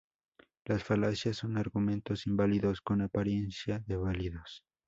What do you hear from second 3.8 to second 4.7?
de válidos.